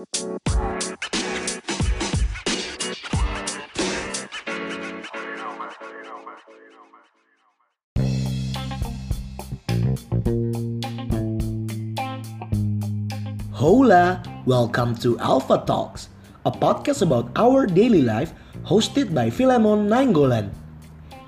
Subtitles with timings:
[0.00, 0.16] Hola,
[14.46, 16.08] welcome to Alpha Talks,
[16.46, 18.32] a podcast about our daily life
[18.64, 20.48] hosted by Philemon Nainggolan.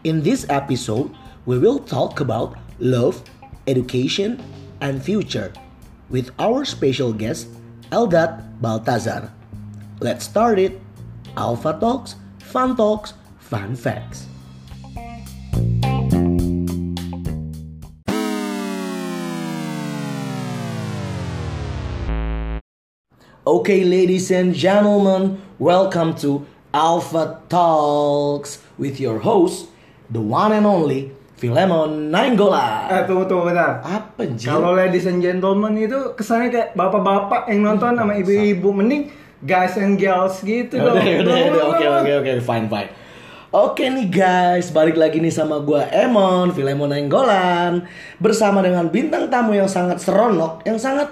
[0.04, 1.14] In this episode,
[1.44, 3.22] we will talk about love,
[3.66, 4.42] education,
[4.80, 5.52] and future
[6.08, 7.48] with our special guest,
[7.92, 9.30] Eldat Baltazar.
[10.00, 10.80] Let's start it.
[11.36, 14.26] Alpha Talks, Fun Talks, Fun Facts.
[23.46, 29.68] Okay, ladies and gentlemen, welcome to Alpha Talks with your host,
[30.08, 32.86] the one and only Philemon Nainggolan.
[32.86, 33.82] Eh tunggu tunggu bentar.
[33.82, 34.46] Apa anjir?
[34.46, 39.10] Kalau ladies and gentlemen itu kesannya kayak bapak-bapak yang nonton sama ibu-ibu mending
[39.42, 41.02] guys and girls gitu Udah, dong.
[41.02, 42.90] udah, udah, oke, oke, oke, fine, fine.
[43.52, 47.84] Oke nih guys, balik lagi nih sama gua Emon, Philemon Nainggolan
[48.16, 51.10] Bersama dengan bintang tamu yang sangat seronok, yang sangat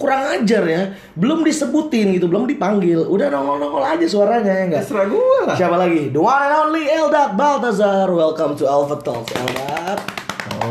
[0.00, 0.82] kurang ajar ya.
[1.12, 3.04] Belum disebutin gitu, belum dipanggil.
[3.04, 4.82] Udah nongol-nongol aja suaranya ya enggak?
[4.88, 5.06] Terserah
[5.44, 5.56] lah.
[5.60, 6.08] Siapa lagi?
[6.08, 8.08] The one and only Eldat Baltazar.
[8.08, 10.00] Welcome to Alpha Talks, Eldat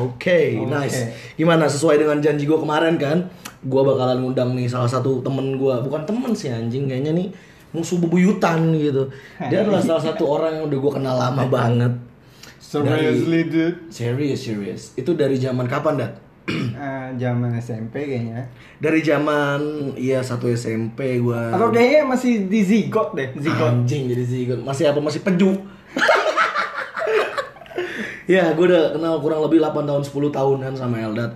[0.01, 1.13] Oke, nice.
[1.37, 3.29] Gimana, sesuai dengan janji gua kemarin kan?
[3.61, 5.85] Gua bakalan ngundang nih salah satu temen gua.
[5.85, 7.29] Bukan temen sih anjing, kayaknya nih
[7.69, 9.13] musuh bebuyutan gitu.
[9.45, 11.93] Dia adalah salah satu orang yang udah gua kenal lama banget.
[12.57, 13.93] Seriously dude.
[13.93, 14.81] Serius, serius.
[14.97, 16.28] Itu dari zaman kapan, Dat?
[16.49, 18.49] Eh, zaman SMP kayaknya.
[18.81, 19.61] Dari zaman,
[19.95, 23.85] iya satu SMP gua Atau kayaknya masih di zigot deh, zigot.
[23.85, 24.59] Anjing jadi zigot.
[24.65, 24.99] Masih apa?
[24.99, 25.53] Masih peju.
[28.33, 31.33] ya, gue udah kenal kurang lebih 8 tahun 10 tahunan sama Eldat.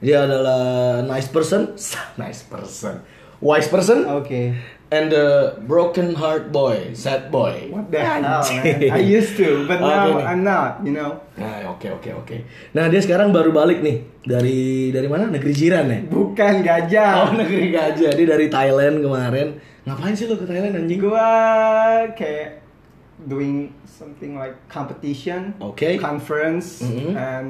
[0.00, 1.76] Dia adalah nice person,
[2.20, 3.04] nice person,
[3.44, 4.56] wise person, Oke.
[4.90, 7.70] And the broken heart boy, sad boy.
[7.70, 8.90] What the hell, man?
[8.98, 10.26] I used to, but now nih.
[10.26, 11.22] I'm not, you know.
[11.38, 12.36] Nah, oke oke oke.
[12.74, 15.30] Nah, dia sekarang baru balik nih dari dari mana?
[15.30, 15.98] Negeri jiran ya?
[16.10, 17.12] Bukan gajah.
[17.22, 18.10] Oh, negeri gajah.
[18.12, 19.48] Dia dari Thailand kemarin.
[19.86, 21.00] Ngapain sih lo ke Thailand anjing?
[21.00, 21.30] Gua
[22.12, 22.60] kayak
[23.30, 25.96] doing something like competition, Okay.
[25.96, 27.14] conference, Mhm.
[27.14, 27.48] and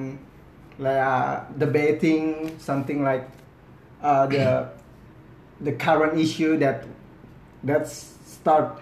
[0.77, 3.25] like uh, debating something like
[4.05, 4.67] uh, the
[5.61, 6.85] the current issue that
[7.63, 8.81] that's start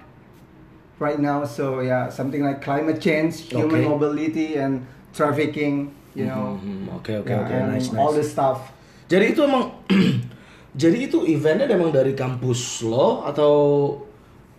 [0.99, 1.45] right now.
[1.45, 3.89] So yeah, something like climate change, human Okay.
[3.89, 5.95] mobility, and trafficking.
[6.17, 7.55] You know, Hmm, Oke oke yeah, oke.
[7.55, 8.27] and Nice all nice.
[8.27, 8.75] this stuff.
[9.07, 9.71] Jadi itu emang
[10.83, 13.53] jadi itu eventnya emang dari kampus lo atau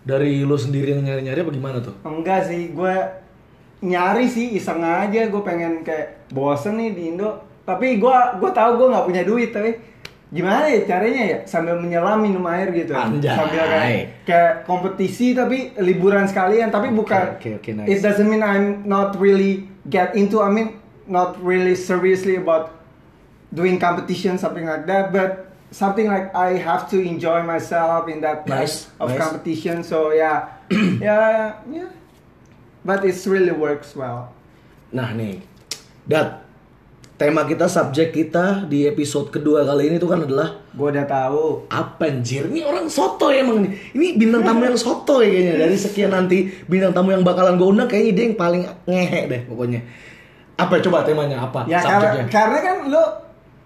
[0.01, 1.95] dari lo sendiri yang nyari-nyari apa gimana tuh?
[2.07, 2.95] Enggak sih, gue
[3.81, 5.27] nyari sih iseng aja.
[5.27, 7.43] Gue pengen kayak bosen nih di Indo.
[7.67, 9.75] Tapi gue gue tahu gue nggak punya duit tapi
[10.29, 12.93] gimana ya caranya ya sambil menyelam minum air gitu.
[12.93, 13.33] Anjay.
[13.33, 16.69] Sambil kayak, kayak kompetisi tapi liburan sekalian.
[16.69, 17.37] Tapi bukan.
[17.41, 17.89] oke, oke, nice.
[17.89, 20.45] It doesn't mean I'm not really get into.
[20.45, 20.77] I mean
[21.09, 22.77] not really seriously about
[23.49, 25.09] doing competition something like that.
[25.09, 29.17] But something like I have to enjoy myself in that Nice, kind of nice.
[29.17, 29.81] competition.
[29.81, 30.61] So yeah,
[31.01, 31.89] yeah, yeah.
[32.85, 34.29] But it really works well.
[34.93, 35.41] Nah nih,
[36.09, 36.41] Dat,
[37.19, 41.67] tema kita, subjek kita di episode kedua kali ini tuh kan adalah Gue udah tahu.
[41.67, 42.47] apa anjir?
[42.47, 43.91] Ini orang soto emang nih.
[43.91, 45.67] Ini bintang tamu yang soto ya kayaknya.
[45.67, 49.41] Dari sekian nanti bintang tamu yang bakalan gue undang kayaknya dia yang paling ngehe deh
[49.51, 49.83] pokoknya.
[50.55, 51.67] Apa coba temanya apa?
[51.67, 52.25] Ya karena, subjeknya?
[52.31, 53.03] karena kan lo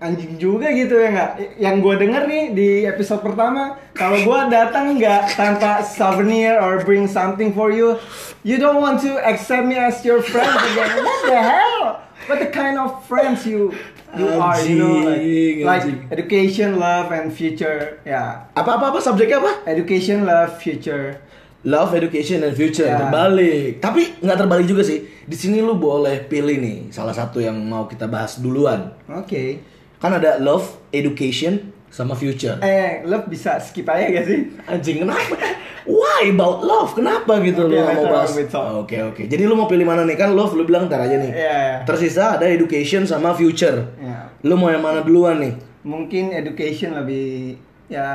[0.02, 1.31] anjing juga gitu ya nggak?
[1.62, 7.06] Yang gue denger nih di episode pertama, kalau gue datang nggak tanpa souvenir or bring
[7.06, 8.02] something for you,
[8.41, 11.06] you don't want to accept me as your friend again.
[11.06, 12.02] What the hell?
[12.23, 13.75] What the kind of friends you
[14.13, 14.56] you are?
[14.61, 15.97] You know, Anjing, like, like anjing.
[16.07, 18.00] education, love, and future.
[18.03, 19.51] Ya, Apa apa apa subjeknya apa?
[19.66, 21.19] education, love, future.
[21.63, 23.00] Love, education, and future Ya.
[23.00, 23.79] terbalik.
[23.79, 25.03] Tapi nggak terbalik juga sih.
[25.23, 28.94] Di sini lu boleh pilih nih salah satu yang mau kita bahas duluan.
[29.09, 29.63] Oke.
[29.97, 32.58] Kan ada love, education, sama future.
[32.66, 34.50] Eh, love bisa skip aja gak sih?
[34.66, 35.38] Anjing kenapa?
[35.85, 36.97] Why about love?
[36.97, 38.34] Kenapa gitu lu Oke, nggak mau bahas?
[38.82, 39.22] Oke oke.
[39.29, 40.17] Jadi lu mau pilih mana nih?
[40.17, 41.29] Kan love lu bilang ntar aja nih.
[41.29, 41.85] Iya.
[41.85, 43.94] Tersisa ada education sama future.
[44.02, 44.34] Ya.
[44.41, 45.53] Lu mau yang mana duluan nih?
[45.85, 48.08] Mungkin education lebih ya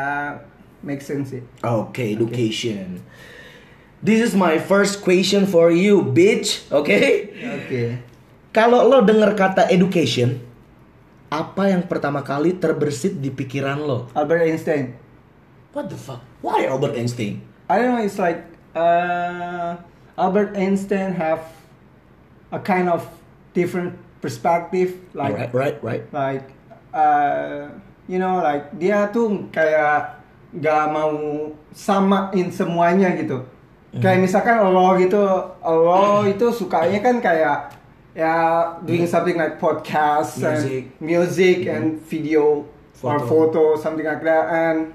[0.83, 1.43] make sense sih.
[1.63, 2.99] Oke, education.
[4.03, 6.67] This is my first question for you, bitch.
[6.75, 7.31] Oke?
[7.37, 8.01] Oke.
[8.51, 10.41] Kalau lo denger kata education,
[11.29, 14.09] apa yang pertama kali terbersit di pikiran lo?
[14.17, 14.97] Albert Einstein.
[15.77, 16.25] What the fuck?
[16.41, 17.45] Why Albert Einstein?
[17.69, 18.01] I don't know.
[18.01, 19.77] It's like uh,
[20.17, 21.45] Albert Einstein have
[22.49, 23.05] a kind of
[23.53, 24.97] different perspective.
[25.13, 26.03] Like right, right, right.
[26.09, 26.47] like
[26.97, 27.69] uh,
[28.09, 30.17] you know like dia tuh kayak
[30.57, 31.13] nggak mau
[31.77, 33.45] samain semuanya gitu.
[33.89, 35.21] Kayak misalkan lo gitu,
[35.65, 37.73] lo itu sukanya kan kayak
[38.19, 38.35] ya
[38.83, 40.91] doing something like podcast Music.
[40.91, 42.67] and music and video
[42.99, 43.31] or Photo.
[43.31, 44.91] photo something like that and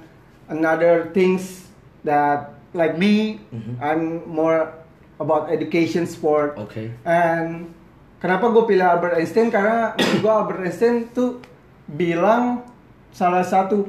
[0.50, 1.72] another things
[2.04, 3.40] that like me
[3.80, 4.76] I'm more
[5.16, 6.92] about education sport Oke.
[7.08, 7.72] and
[8.20, 11.40] kenapa gue pilih Albert Einstein karena gue Albert Einstein tuh
[11.88, 12.68] bilang
[13.10, 13.88] salah satu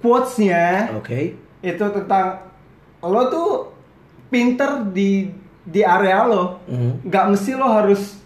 [0.00, 1.36] quotesnya Oke.
[1.60, 2.48] itu tentang
[3.02, 3.48] lo tuh
[4.32, 5.28] pinter di
[5.60, 7.04] di area lo Mhm.
[7.04, 8.16] nggak mesti lo harus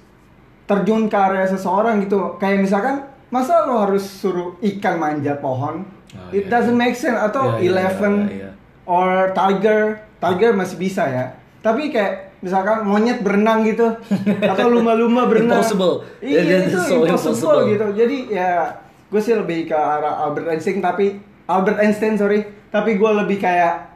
[0.65, 2.37] terjun ke area seseorang gitu.
[2.37, 2.97] Kayak misalkan
[3.29, 5.85] masa lo harus suruh ikan manjat pohon?
[6.15, 6.83] Oh, it iya, doesn't iya.
[6.83, 7.19] make sense.
[7.19, 8.51] Atau Iya, iya, eleven iya, iya.
[8.87, 9.81] or tiger.
[10.19, 11.37] Tiger masih bisa ya.
[11.61, 13.89] Tapi kayak misalkan monyet berenang gitu.
[14.53, 15.61] Atau lumba-lumba berenang.
[15.61, 16.05] Impossible.
[16.21, 17.61] iya is itu so impossible, impossible.
[17.69, 17.87] gitu.
[17.99, 18.51] Jadi ya
[19.09, 22.41] gue sih lebih ke arah Albert Einstein tapi Albert Einstein sorry.
[22.69, 23.93] Tapi gue lebih kayak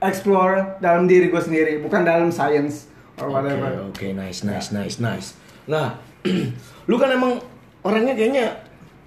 [0.00, 2.88] explore dalam diri gue sendiri bukan dalam science
[3.20, 3.68] or Oke, whatever.
[3.84, 5.36] oke, nice, nice, nice, nice.
[5.68, 6.00] Nah,
[6.88, 7.40] lu kan emang
[7.84, 8.46] orangnya kayaknya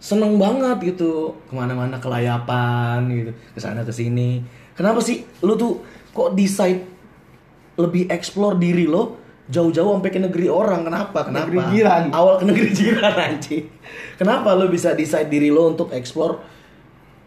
[0.03, 4.43] seneng banget gitu ke mana-mana kelayapan gitu, ke sana ke sini.
[4.75, 5.79] Kenapa sih lu tuh
[6.11, 6.83] kok decide
[7.79, 9.17] lebih explore diri lo
[9.47, 10.83] jauh-jauh sampai ke negeri orang?
[10.83, 11.19] Kenapa?
[11.27, 11.47] Kenapa?
[11.47, 12.03] Negeri jiran.
[12.11, 13.65] Awal ke negeri jiran anjing.
[14.19, 16.39] Kenapa lu bisa decide diri lo untuk explore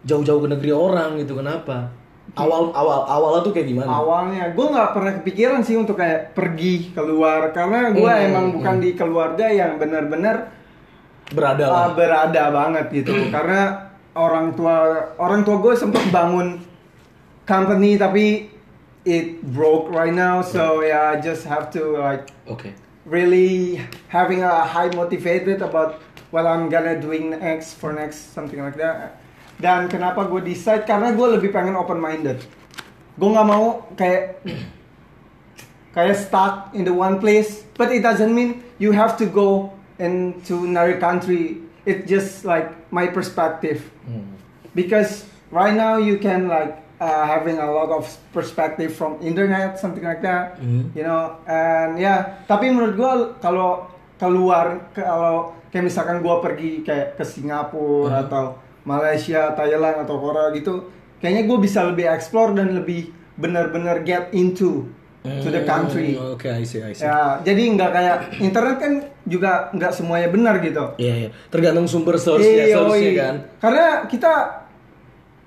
[0.05, 1.37] jauh-jauh ke negeri orang gitu?
[1.37, 1.89] Kenapa?
[2.37, 3.89] Awal awal awalnya tuh kayak gimana?
[3.89, 8.75] awalnya gue nggak pernah kepikiran sih untuk kayak pergi keluar karena gue Hmm, emang bukan
[8.77, 10.53] di keluarga yang benar-benar
[11.27, 11.75] Berada lah.
[11.75, 14.77] uh, berada banget gitu karena orang tua
[15.17, 16.61] orang tua gue sempet bangun
[17.43, 18.47] company tapi
[19.03, 22.71] it broke right now so yeah I just have to like Oke.
[23.03, 25.99] really having a high motivated about
[26.29, 29.19] what I'm gonna doing next for next something like that
[29.57, 32.37] dan kenapa gue decide karena gue lebih pengen open minded
[33.17, 34.41] gue nggak mau kayak
[35.93, 40.61] kayak stuck in the one place but it doesn't mean you have to go into
[40.63, 44.23] another country it's just like my perspective Hmm.
[44.71, 50.05] because right now you can like uh, having a lot of perspective from internet something
[50.05, 50.93] like that Mhm.
[50.93, 53.11] you know and ya tapi menurut gua
[53.41, 58.23] kalau keluar kalau kayak misalkan gua pergi kayak ke Singapura Mhm.
[58.29, 58.43] atau
[58.87, 60.87] Malaysia Thailand atau Korea gitu
[61.19, 64.87] kayaknya gue bisa lebih explore dan lebih benar-benar get into
[65.21, 67.03] to the country Oke, I see, I see.
[67.03, 68.93] ya jadi nggak kayak internet kan
[69.23, 71.29] juga nggak semuanya benar gitu Iya, iya.
[71.47, 73.19] Tergantung sumber source-nya, Iya, source-nya yoi.
[73.19, 73.35] kan.
[73.59, 74.33] Karena kita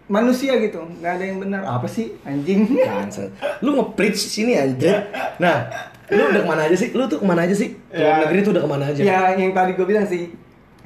[0.06, 1.62] manusia gitu, nggak ada yang benar.
[1.64, 2.66] Apa sih anjing?
[3.64, 5.06] Lu nge-preach sini anjir.
[5.38, 5.70] Nah,
[6.08, 6.90] lu udah ke mana aja sih?
[6.90, 7.78] Lu tuh ke mana aja sih?
[7.88, 8.20] Luar Ya.
[8.26, 9.00] negeri tuh udah ke mana aja?
[9.00, 10.34] ya yang tadi gue bilang sih,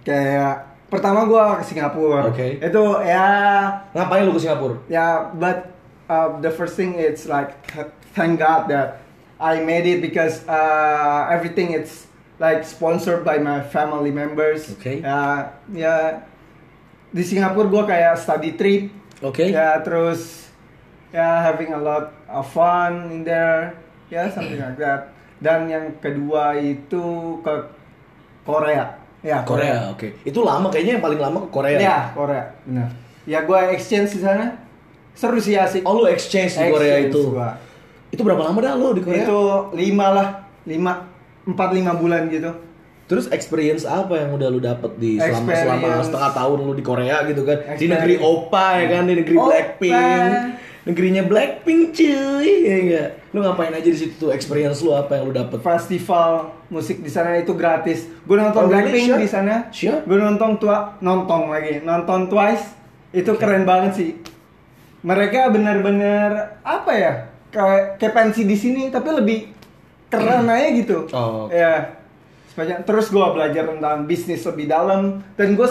[0.05, 2.31] kayak pertama gue ke Singapura.
[2.31, 2.63] Oke.
[2.63, 3.27] Itu ya,
[3.93, 4.77] Ngapain lu ke Singapura?
[4.87, 5.75] ya, but
[6.07, 7.53] uh, the first thing it's like
[8.15, 9.03] thank God that
[9.37, 12.07] I made it because uh, everything it's
[12.39, 14.71] like sponsored by my family members.
[14.73, 15.03] Oke.
[15.03, 15.95] Ya, ya
[17.11, 18.91] di Singapura gue kayak study trip.
[19.21, 19.51] Oke.
[19.51, 20.47] Ya terus
[21.11, 23.79] ya having a lot of fun in there,
[24.11, 25.15] ya something like that.
[25.39, 27.55] Dan yang kedua itu ke
[28.43, 28.99] Korea.
[29.25, 30.21] Ya Korea, oke.
[30.21, 31.79] Itu lama kayaknya yang paling lama ke Korea.
[31.81, 32.93] Ya Korea, benar.
[33.25, 34.61] Ya gue exchange di sana.
[35.17, 35.81] Seru sih asik.
[35.89, 37.23] Oh, lu exchange di Korea Exchange itu.
[37.33, 37.57] gua.
[38.13, 39.25] Itu berapa lama dah lu di Korea?
[39.25, 40.29] Itu lima lah,
[40.69, 41.09] lima,
[41.49, 42.53] empat lima bulan gitu.
[43.09, 47.25] Terus experience apa yang udah lu dapet di selama selama setengah tahun lu di Korea
[47.25, 47.59] gitu kan?
[47.65, 47.95] Di Experience.
[47.97, 49.47] negeri Opa ya kan, di negeri Opa.
[49.49, 50.33] Blackpink.
[50.85, 53.09] Negerinya Blackpink cuy, ya enggak?
[53.33, 54.31] Lu ngapain aja di situ tuh?
[54.37, 55.57] Experience lu apa yang lu dapet?
[55.65, 58.05] Festival musik di sana itu gratis.
[58.29, 58.69] Gue nonton Oh?
[58.69, 59.21] Blackpink Sure?
[59.21, 59.73] di sana.
[59.73, 60.05] Sure?
[60.05, 62.77] Gue nonton tua, nonton lagi, nonton Twice.
[63.17, 64.11] Itu keren banget sih.
[65.01, 67.13] Mereka benar-benar apa ya?
[67.49, 69.39] Kayak kayak pensi di sini tapi lebih
[70.13, 71.09] keren aja gitu.
[71.17, 71.57] Oh, oke.
[71.57, 71.97] Ya.
[72.53, 75.69] Sepanjang terus gue belajar tentang bisnis lebih dalam dan gue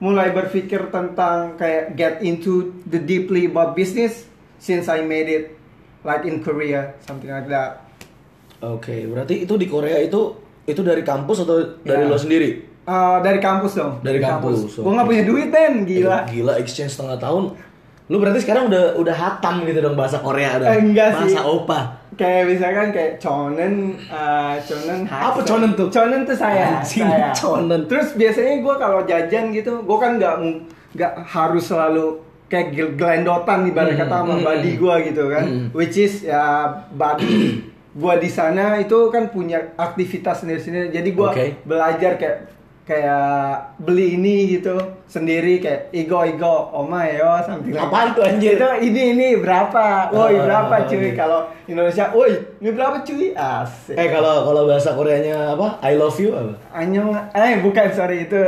[0.00, 4.24] mulai berpikir tentang kayak get into the deeply about business
[4.56, 5.54] since I made it
[6.02, 7.84] like in Korea something like that.
[8.60, 12.08] Oke, berarti itu di Korea itu itu dari kampus atau dari Ya.
[12.08, 12.68] lo sendiri?
[12.82, 14.00] Uh, dari kampus dong.
[14.00, 14.90] Dari kampus, Gue oke.
[14.90, 16.26] nggak punya duit Ben, gila.
[16.26, 17.54] Eh, Gila exchange setengah tahun.
[18.10, 20.66] Lu berarti sekarang udah udah hatam gitu dong bahasa Korea dong.
[20.66, 21.30] Eh, enggak sih.
[21.30, 21.80] bahasa Opa.
[22.18, 23.74] Kayak misalkan kayak chonen,
[24.10, 25.86] uh, chonen Apa chonen tuh?
[25.88, 27.30] Chonen tuh saya, Anjing, saya.
[27.32, 27.86] chonen.
[27.86, 30.34] Terus biasanya gue kalau jajan gitu, gue kan nggak
[30.90, 34.80] nggak harus selalu kayak gel- gelendotan ibarat Hmm, kata sama hmm, body hmm.
[34.82, 35.66] gue gitu kan, Hmm.
[35.70, 36.42] which is ya
[36.92, 41.46] body gue di sana itu kan punya aktivitas sendiri-sendiri, jadi gue Oke.
[41.62, 42.38] belajar kayak
[42.80, 44.74] kayak beli ini gitu
[45.06, 48.16] sendiri kayak ego ego oma yo something like Apaan that.
[48.18, 48.58] tuh, anjir?
[48.58, 51.10] Itu ini ini berapa woi Ah, berapa ah, cuy iya.
[51.14, 55.78] kalau Indonesia woi ini berapa cuy asik Eh kalau kalau bahasa Koreanya apa?
[55.82, 56.54] I love you apa?
[56.74, 58.42] Anyong eh bukan sorry itu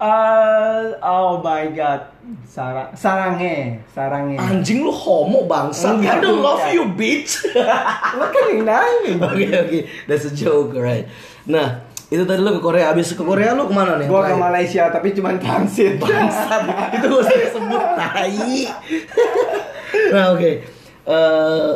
[0.00, 2.08] eh oh my god
[2.48, 5.92] sarang sarange sarange Anjing lu homo bangsa.
[6.00, 7.36] I don't love you bitch.
[8.16, 9.78] lo kan yang nangis Oke oke,
[10.08, 11.04] that's a joke right.
[11.44, 14.06] Nah itu tadi lu ke Korea, abis ke Korea lu ke mana nih?
[14.06, 14.36] gua ke?
[14.36, 16.62] Malaysia tapi cuma transit Bangsat,
[17.00, 18.60] itu gak usah disebut tai.
[20.12, 20.50] nah oke,
[21.04, 21.70] Eh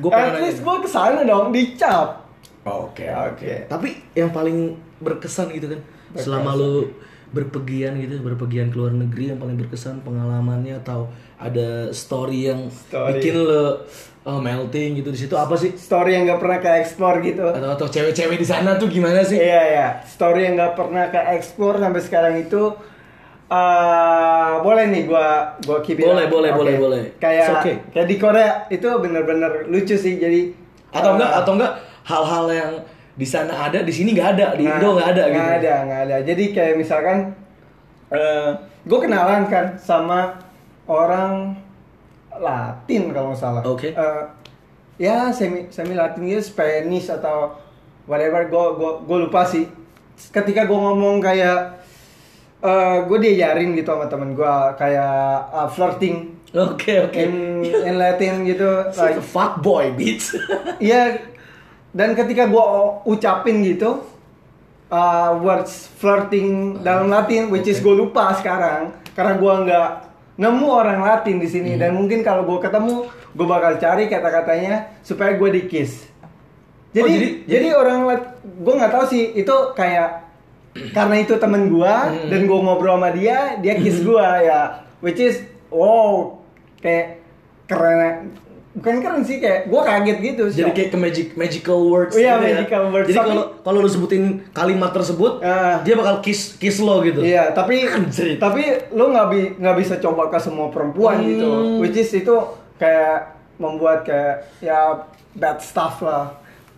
[0.00, 2.24] gue at least gua ke sana dong dicap
[2.64, 3.64] Oke Oke.
[3.68, 5.80] Tapi yang paling berkesan gitu kan,
[6.12, 6.92] selama lu
[7.30, 11.06] berpergian gitu, berpergian ke luar negeri yang paling berkesan pengalamannya atau
[11.38, 13.16] ada story yang Story.
[13.16, 13.78] bikin lu
[14.26, 15.72] oh, melting gitu di situ apa sih?
[15.72, 19.38] story yang nggak pernah ke explore gitu Atau atau cewek-cewek di sana tuh gimana sih?
[19.38, 22.62] Iya ya, story yang nggak pernah ke explore sampai sekarang itu
[23.50, 26.58] eh boleh nih gua gua it Boleh, boleh, Oke.
[26.62, 27.02] boleh, boleh.
[27.18, 27.76] Kayak It's okay.
[27.90, 30.22] kayak di Korea itu bener-bener lucu sih.
[30.22, 30.54] Jadi
[30.94, 31.72] Atau eh, enggak atau enggak
[32.06, 32.72] hal-hal yang
[33.14, 35.38] di sana ada di sini nggak ada di nggak- Indo nggak ada gitu.
[35.38, 36.16] Nggak ada, nggak ada.
[36.22, 37.16] Jadi kayak misalkan
[38.10, 38.50] eh
[38.80, 40.34] gue kenalan kan sama
[40.86, 41.54] orang
[42.40, 43.62] Latin kalau nggak salah.
[43.62, 43.92] Oke.
[43.92, 44.22] Eh,
[44.98, 47.52] ya semi semi Latin gitu, Spanish atau
[48.06, 48.46] whatever.
[48.46, 49.66] Gue gue gue lupa sih.
[50.30, 51.80] Ketika gue ngomong kayak
[52.60, 55.16] eh gue diajarin gitu sama temen gue kayak
[55.48, 57.14] uh, flirting Oke oke.
[57.14, 58.66] in in Latin gitu.
[58.98, 60.34] Like fuck boy bitch.
[60.82, 61.29] Iya,
[61.90, 62.64] dan ketika gua
[63.02, 64.02] ucapin gitu
[64.88, 69.90] uh, words flirting dalam Latin, which is gue lupa sekarang, karena gua nggak
[70.36, 71.74] nemu orang Latin di sini.
[71.74, 76.06] Dan mungkin kalau gua ketemu, gue bakal cari kata-katanya supaya gue di kiss.
[76.90, 77.98] Jadi, Oh, jadi- jadi, orang
[78.42, 80.26] gue nggak tahu sih itu kayak
[80.96, 84.60] karena itu temen gua dan gua ngobrol sama dia, dia kiss gua ya,
[84.98, 86.38] which is wow
[86.78, 87.22] kayak
[87.66, 88.34] keren
[88.70, 90.74] bukan keren sih kayak gua kaget gitu Jadi shock.
[90.74, 92.14] kayak ke magic magical words.
[92.14, 92.54] Iya, gitu ya.
[92.56, 93.06] magical words.
[93.06, 95.80] Jadi kalau kalau lu sebutin kalimat tersebut, Ah.
[95.80, 97.18] dia bakal kiss kiss lo gitu.
[97.18, 98.36] Iya, tapi Anjir.
[98.36, 101.28] tapi lu nggak bi nggak bisa coba ke semua perempuan Hmm.
[101.28, 102.34] gitu, which is itu
[102.76, 106.30] kayak membuat kayak ya bad stuff lah,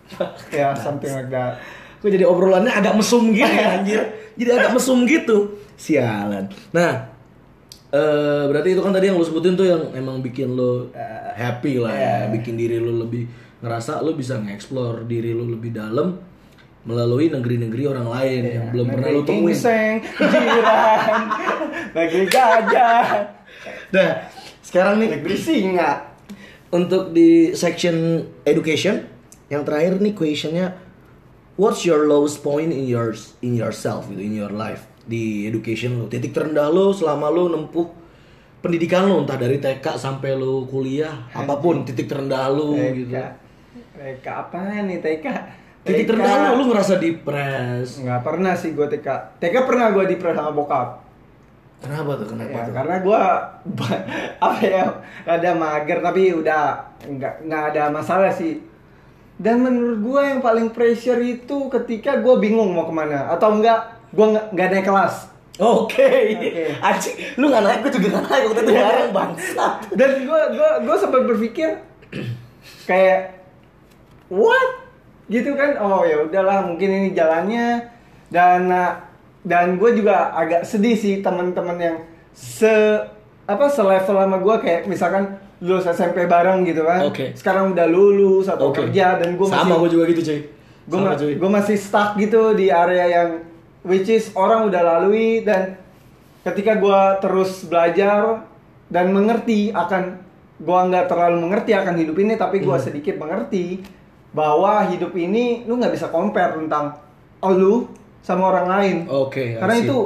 [0.49, 1.61] ya something like that.
[1.99, 4.01] Kok jadi obrolannya agak mesum gitu ya anjir.
[4.33, 5.61] Jadi agak mesum gitu.
[5.75, 6.49] Sialan.
[6.71, 7.12] Nah,
[7.93, 11.77] eh berarti itu kan tadi yang lu sebutin tuh yang emang bikin lu eh, happy
[11.77, 13.29] lah ya, bikin diri lu lebih
[13.61, 16.17] ngerasa lu bisa nge-explore diri lu lebih dalam
[16.83, 19.47] melalui negeri-negeri orang lain yang belum pernah lu Negeri temuin.
[19.55, 21.21] ginseng, jiran,
[21.95, 23.01] negeri gajah,
[23.93, 24.09] Nah,
[24.59, 25.91] sekarang nih negeri singa.
[26.73, 29.05] untuk di section education
[29.47, 30.73] yang terakhir nih questionnya
[31.53, 36.05] what's your lowest point in yours in yourself gitu in your life di education lo
[36.05, 37.87] titik terendah lo selama lo nempuh
[38.57, 43.17] pendidikan lo entah dari TK sampai lo kuliah apa pun titik terendah lo gitu TK,
[43.93, 45.25] TK apa nih TK?
[45.83, 46.09] titik TK.
[46.09, 49.07] terendah lo lo ngerasa depres Nggak pernah sih gue TK.
[49.37, 50.87] TK pernah gue di sama bokap.
[51.77, 53.21] kenapa tuh kenapa Ya, tuh karena gue
[54.47, 54.83] apa ya
[55.25, 58.63] ada mager tapi udah nggak nggak ada masalah sih
[59.35, 63.92] dan menurut gue yang paling pressure itu ketika gue bingung mau ke mana atau enggak
[64.13, 66.01] gue nggak naik kelas Oke,
[66.33, 66.73] Oke.
[66.81, 69.73] anjing, lu nggak naik, gue juga nggak naik waktu itu bareng bangsat.
[69.93, 71.69] dan gue gue gue sempat berpikir
[72.85, 73.37] kayak
[74.29, 74.81] what
[75.29, 77.85] gitu kan oh ya udahlah mungkin ini jalannya
[78.29, 78.65] dan
[79.41, 81.97] dan gue juga agak sedih sih teman-teman yang
[82.33, 82.73] se
[83.43, 87.37] apa selevel sama gue kayak misalkan lulus SMP bareng gitu kan Oke.
[87.37, 88.83] sekarang udah lulus atau Oke.
[88.83, 90.39] kerja dan gue sama masih gue juga gitu cuy.
[90.83, 91.33] gue Sama, ma- cuy.
[91.37, 93.29] gue masih stuck gitu di area yang
[93.83, 95.77] which is orang udah lalui dan
[96.43, 98.47] ketika gue terus belajar
[98.91, 100.19] dan mengerti akan
[100.59, 102.83] gue nggak terlalu mengerti akan hidup ini tapi gue Hmm.
[102.83, 103.83] sedikit mengerti
[104.33, 106.97] bahwa hidup ini lu nggak bisa compare tentang
[107.43, 107.73] oh, lu
[108.23, 108.97] sama orang lain.
[109.11, 109.97] Oke, I karena itu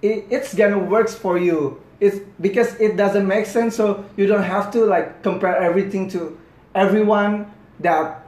[0.00, 1.78] it, it's gonna works for you.
[2.00, 6.38] It's because it doesn't make sense so you don't have to like compare everything to
[6.72, 7.50] everyone
[7.82, 8.22] that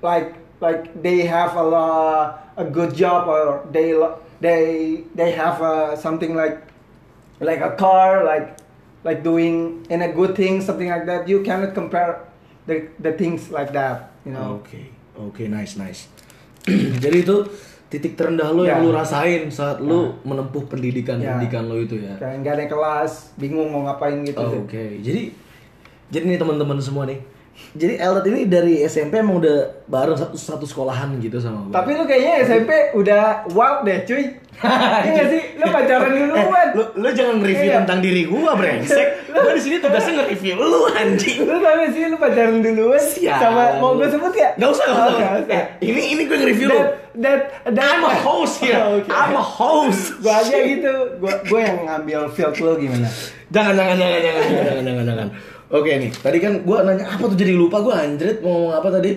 [0.00, 4.62] like like they have a la- a good job or they lo- they
[5.12, 6.62] they have uh, something like
[7.38, 8.54] like a car like
[9.02, 12.24] like doing in a good thing something like that you cannot compare
[12.64, 16.08] the the things like that you know Oke, oke, nice, nice.
[17.04, 17.36] Jadi itu
[17.86, 18.82] titik terendah lo yang Ya.
[18.82, 21.36] lu rasain saat lu menempuh pendidikan Ya.
[21.36, 22.16] pendidikan lo itu ya.
[22.16, 25.30] kayak nggak ada kelas bingung mau ngapain gitu Oke, jadi
[26.08, 27.20] jadi nih teman-teman semua nih
[27.72, 31.72] Jadi Eldad ini dari SMP emang udah bareng satu satu sekolahan gitu sama gue.
[31.72, 34.24] Tapi lu kayaknya SMP udah wild deh, cuy.
[34.64, 35.42] Iya nggak sih?
[35.58, 36.66] Lu pacaran duluan.
[36.72, 37.82] lu, lu jangan review Iya.
[37.82, 39.08] tentang diri gua brengsek.
[39.34, 41.42] gua di sini tugasnya nge-review lu anjing.
[41.42, 43.34] Lu tau gak sih lu pacaran duluan Sial.
[43.34, 44.54] sama mau gue sebut gak?
[44.54, 45.18] Gak usah, gak Oh, usah.
[45.18, 45.50] nggak usah.
[45.50, 46.78] Eh, ini ini gue nge-review lu.
[46.78, 46.86] That,
[47.18, 47.40] that,
[47.72, 48.78] that, I'm a host here.
[48.78, 49.10] Oh, oke.
[49.10, 50.02] I'm a host.
[50.18, 53.10] Gua aja gitu, gua gua yang ngambil field lu gimana?
[53.50, 55.28] Jangan, jangan, jangan, jangan, jangan, jangan, jangan, jangan.
[55.74, 58.88] Oke nih, tadi kan gua nanya apa tuh jadi lupa gua anjrit mau ngomong apa
[58.94, 59.10] tadi?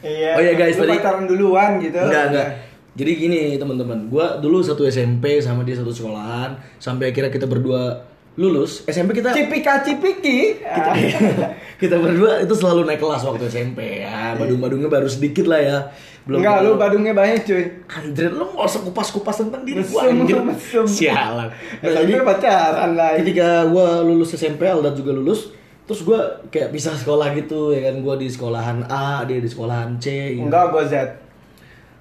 [0.00, 0.30] Iya.
[0.34, 2.00] Oh iya, guys, tadi- pacaran duluan gitu.
[2.00, 2.48] Enggak, enggak.
[2.92, 8.08] Jadi gini teman-teman, gua dulu satu SMP sama dia satu sekolahan sampai akhirnya kita berdua
[8.40, 8.88] lulus.
[8.88, 10.64] SMP kita Cipika cipiki.
[10.64, 10.90] kita,
[11.84, 14.32] kita berdua itu selalu naik kelas waktu SMP ya.
[14.32, 15.78] Badung-badungnya baru sedikit lah ya.
[16.24, 17.64] Belum Enggak, lu badungnya banyak cuy.
[17.90, 20.40] Anjir, lu gak usah kupas-kupas tentang diri gua anjir.
[20.40, 20.88] mesum.
[20.88, 21.52] Sialan.
[21.84, 23.12] Nah, jadi pacaran lah.
[23.20, 25.52] ketika gua lulus SMP, Aldat juga lulus,
[25.88, 28.00] terus gua kayak pisah sekolah gitu ya kan.
[28.00, 30.46] Gua di sekolahan A, dia di sekolahan C gitu.
[30.46, 30.94] Enggak, gua Z.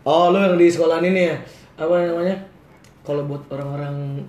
[0.01, 1.35] Oh, lu yang di sekolahan ini ya?
[1.77, 2.37] Apa namanya?
[3.01, 4.21] Kalau buat orang-orang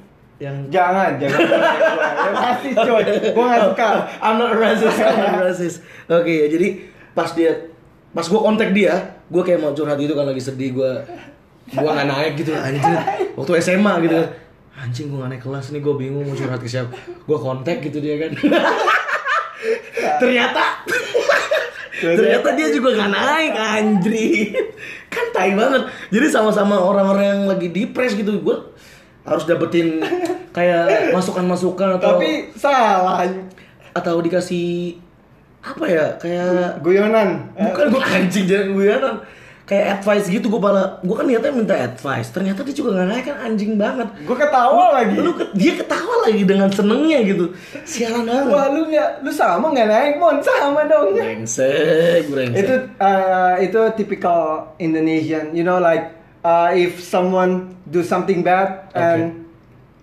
[0.43, 1.39] yang Jangan, jangan.
[2.23, 3.05] Ya pasti cuy.
[3.35, 3.89] Gua gak suka.
[4.19, 5.77] I'm not racist, I'm not racist.
[6.11, 6.69] Oke, ya jadi
[7.13, 7.53] pas dia
[8.13, 8.93] pas gua kontak dia,
[9.33, 11.01] gua kayak mau curhat gitu kan lagi sedih gua
[11.73, 12.99] gua nggak naik gitu anjir.
[13.39, 14.29] Waktu SMA gitu kan.
[14.83, 16.93] Anjing gua nggak naik kelas nih, gua bingung mau curhat ke siapa.
[17.25, 18.33] Gua kontak gitu dia kan.
[20.19, 20.83] ternyata
[22.03, 24.75] ternyata dia juga nggak naik anjir.
[25.13, 25.87] Kan tai banget.
[26.11, 28.65] Jadi sama-sama orang-orang yang lagi depres gitu, gua
[29.23, 30.03] harus dapetin
[30.57, 33.23] kayak masukan-masukan atau Tapi salah.
[33.93, 34.99] atau dikasih
[35.63, 37.55] apa ya kayak Guyonan.
[37.55, 39.17] bukan gue anjing jangan guyonan
[39.63, 43.25] kayak advice gitu gue malah gue kan niatnya minta advice ternyata dia juga nggak naik
[43.25, 45.15] kan anjing banget Gua ketawa lagi.
[45.17, 49.71] lu ke- dia ketawa lagi dengan senengnya gitu sialan banget Wah, lu nggak, lu sama
[49.71, 50.37] nggak naik, Mon?
[50.41, 51.15] Sama dong.
[51.15, 54.41] brengsek brengsek itu uh, itu typical
[54.77, 56.11] Indonesian you know like
[56.43, 59.47] uh, if someone do something bad and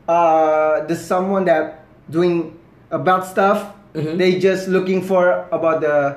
[0.06, 2.56] uh, there's someone that doing
[2.88, 4.16] a bad stuff Mhm.
[4.16, 6.14] they just looking for about the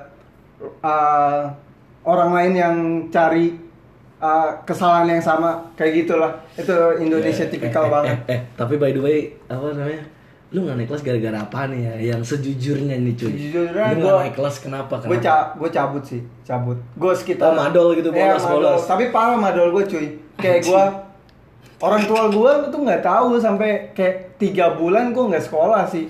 [0.82, 1.50] uh,
[2.02, 2.76] orang lain yang
[3.08, 3.54] cari
[4.18, 6.32] uh, kesalahan yang sama kayak gitulah.
[6.52, 8.16] Itu Indonesia Eh, tipikal eh, eh, banget.
[8.20, 10.04] eh, eh, tapi by the way apa namanya?
[10.52, 11.94] Lu nggak naik kelas gara-gara apa nih ya?
[12.12, 13.30] Yang sejujurnya nih cuy.
[13.30, 14.94] Sejujurnya lu nggak naik kelas kenapa?
[14.98, 15.24] gue kenapa?
[15.24, 16.78] ca gue cabut sih cabut.
[16.94, 18.60] Gue sekitar Oh, madol gitu, Iya, bolos-bolos.
[18.76, 18.88] madol.
[18.88, 20.06] tapi parah madol gue cuy.
[20.36, 20.84] Kayak gue
[21.80, 26.04] orang tua gue tuh nggak tahu sampai kayak tiga bulan gue nggak sekolah sih.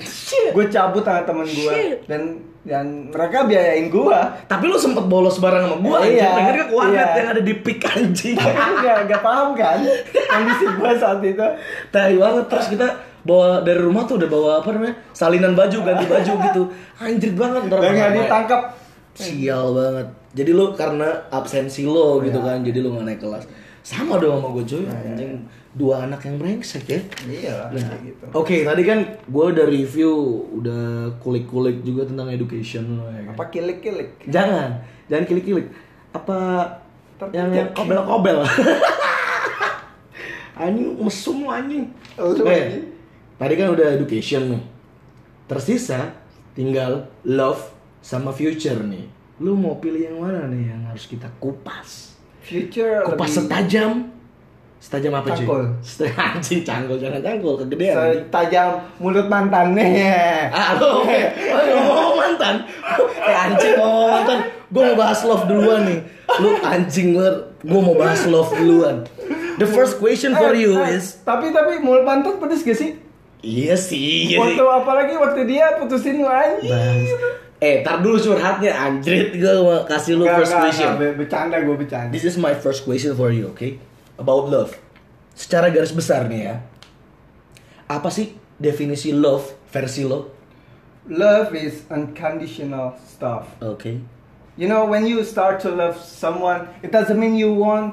[0.51, 1.75] Gue cabut sama temen gue
[2.05, 2.23] dan
[2.63, 6.39] dan mereka biayain gue tapi lu sempet bolos bareng sama gua Iya, anjing.
[6.39, 7.19] Akhirnya ke warnet iya.
[7.19, 8.37] yang ada di pik anjing?
[8.37, 9.79] Tapi lu nggak nggak paham kan?
[10.31, 11.47] Kondisi gue saat itu.
[11.91, 12.45] Tai banget.
[12.47, 12.87] Terus kita
[13.23, 14.95] bawa dari rumah tuh udah bawa apa namanya?
[15.11, 16.63] Salinan baju ganti baju gitu.
[16.97, 18.63] Anjir banget ntar dan malam- ditangkap.
[19.13, 20.07] Sial banget.
[20.33, 22.47] Jadi lu karena absensi lo gitu Iya.
[22.47, 23.45] kan jadi lu nggak naik kelas.
[23.83, 24.85] Sama dong sama gue cuy.
[24.87, 25.33] Anjing
[25.73, 30.13] dua anak yang brengsek ya iya Nah, gitu Oke, tadi kan gue udah review,
[30.61, 33.33] udah kulik-kulik juga tentang education lo ya kan.
[33.33, 35.67] apa kilik kilik Jangan, jangan kilik-kilik.
[36.13, 36.39] Apa
[37.33, 38.45] yang yang kobel-kobel?
[40.63, 41.89] anjing mesum anjing.
[42.21, 42.93] Anjing.
[43.41, 44.63] tadi kan udah education nih.
[45.49, 46.13] Tersisa
[46.53, 47.73] tinggal love
[48.05, 49.09] sama future nih.
[49.41, 52.13] Lu mau pilih yang mana nih yang harus kita kupas?
[52.43, 53.93] future Kupas lebih setajam.
[54.83, 55.47] Setajam apa cuy?
[55.47, 55.63] Cangkul.
[56.11, 57.95] Anjing cangkul, jangan cangkul, kegedean.
[58.27, 61.07] setajam mulut mantannya Ah, lu
[61.87, 62.55] ngomong mantan.
[63.31, 64.39] Eh anjing ngomong mantan.
[64.75, 66.01] Gue mau bahas love duluan nih.
[66.43, 67.37] Lu anjing banget.
[67.63, 69.07] Gue mau bahas love duluan.
[69.63, 72.99] The first question for Eh, you eh, is tapi tapi mulut mantan pedes gak sih
[73.43, 77.07] Iya sih, iya waktu apalagi waktu dia putusin lu anjing.
[77.59, 80.99] Eh, tar dulu curhatnya anjrit gue mau kasih lu first question.
[81.15, 83.79] bercanda gue bercanda This is my first question for you, okay?
[84.19, 84.77] About love.
[85.33, 86.57] Secara garis besar nih ya.
[87.89, 90.43] Apa sih definisi love versi lo?
[91.09, 93.99] love is unconditional stuff Okay.
[94.55, 97.91] you know when you start to love someone it doesn't mean you want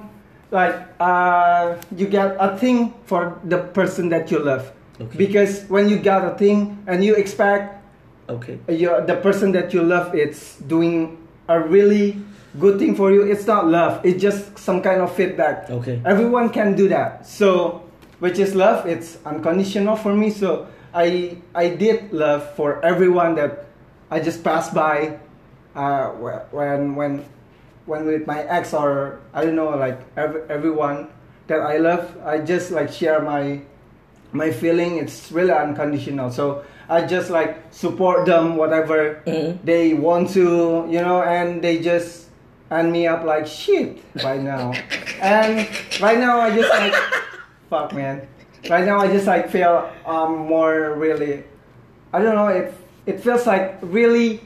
[0.54, 4.70] like uh you get a thing for the person that you love
[5.02, 5.18] Okay.
[5.18, 7.82] because when you got a thing and you expect
[8.30, 8.60] okay.
[8.70, 11.18] your the person that you love it's doing
[11.50, 12.14] a really
[12.58, 16.02] good thing for you it's not love it's just some kind of feedback Okay.
[16.06, 17.84] everyone can do that so
[18.20, 23.66] which is love it's unconditional for me so i i did love for everyone that
[24.10, 25.20] i just passed by
[25.76, 26.10] uh
[26.50, 27.24] when when
[27.86, 31.08] when with my ex or i don't know like every, everyone
[31.46, 33.62] that i love i just like share my
[34.34, 39.62] my feeling it's really unconditional so I just like support them whatever Mhm.
[39.64, 42.29] they want to, you know, and they just
[42.72, 44.74] end me up like shit right now.
[45.22, 45.68] and
[46.02, 46.94] right now I just like
[47.70, 48.28] fuck man.
[48.70, 51.44] Right now I just like feel um more really
[52.14, 52.74] I don't know, it
[53.06, 54.42] it feels like really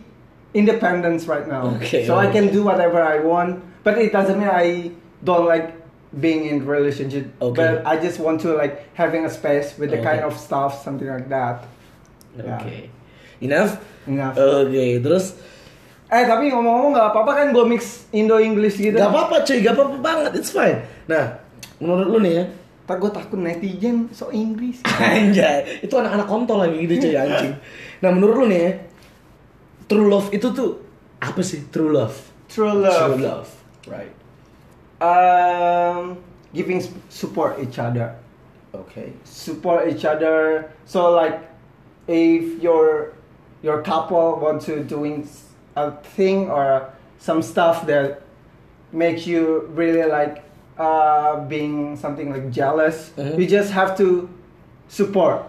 [0.53, 1.75] independence right now.
[1.81, 4.91] Okay, so I can do whatever I want, but it doesn't mean I
[5.23, 5.73] don't like
[6.19, 7.25] being in relationship.
[7.41, 7.55] Okay.
[7.57, 10.05] But I just want to like having a space with the Okay.
[10.05, 11.65] kind of stuff, something like that.
[12.39, 12.89] Okay.
[13.41, 13.47] Ya.
[13.47, 13.83] Enough?
[14.07, 14.37] Enough.
[14.37, 15.35] Oke, terus
[16.13, 18.93] Eh tapi ngomong-ngomong nggak apa-apa kan gue mix Indo English gitu.
[18.93, 20.85] gak apa-apa cuy, gak apa-apa banget, it's fine.
[21.09, 21.41] Nah,
[21.81, 22.45] menurut lu nih ya,
[22.83, 24.83] Tak gue takut netizen so Inggris.
[24.99, 27.55] Anjay, itu anak-anak kontol lagi gitu cuy anjing.
[28.03, 28.71] Nah menurut lu nih ya,
[29.87, 30.83] true love itu tuh
[31.23, 32.11] apa sih true love?
[32.51, 33.15] True love.
[33.15, 33.49] True love,
[33.87, 34.11] right?
[34.99, 36.19] Um,
[36.51, 38.19] giving support each other.
[38.75, 39.15] Oke.
[39.23, 40.67] Support each other.
[40.83, 41.39] So like,
[42.11, 43.15] if your
[43.63, 45.23] your couple want to doing
[45.75, 48.21] a thing or some stuff that
[48.91, 50.43] makes you really like
[50.77, 53.37] uh, being something like jealous, Mhm.
[53.39, 54.27] you just have to
[54.87, 55.43] support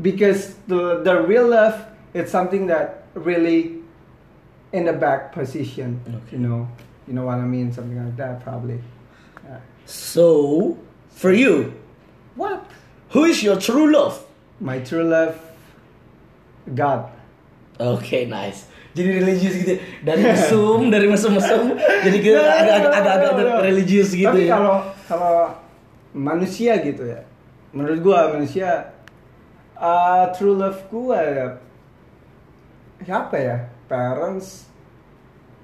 [0.00, 1.74] because the the real love
[2.14, 3.78] it's something that really
[4.72, 6.00] in the back position.
[6.08, 6.36] Okay.
[6.36, 6.68] You know,
[7.06, 8.80] you know what I mean, something like that probably.
[9.44, 9.58] Yeah.
[9.86, 10.76] So,
[11.10, 11.72] for you,
[12.36, 12.64] What?
[13.10, 14.24] who is your true love?
[14.60, 15.38] My true love,
[16.74, 17.10] God.
[17.80, 18.68] Oke, nice.
[18.92, 19.72] Jadi religius gitu.
[19.74, 19.80] ya.
[20.04, 22.34] Dari mesum, dari mesum-mesum jadi ke
[22.76, 24.58] agak-agak religius gitu Tapi ya.
[24.58, 24.74] kalau
[25.06, 25.36] kalau
[26.10, 27.22] manusia gitu ya,
[27.70, 28.90] menurut gua manusia
[29.78, 31.46] uh, true love gua ya
[33.04, 33.56] siapa ya?
[33.88, 34.70] Parents.